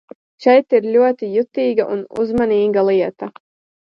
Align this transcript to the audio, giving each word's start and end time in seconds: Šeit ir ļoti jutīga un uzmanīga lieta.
Šeit 0.45 0.75
ir 0.77 0.87
ļoti 0.95 1.29
jutīga 1.33 1.85
un 1.97 2.01
uzmanīga 2.25 2.89
lieta. 2.89 3.35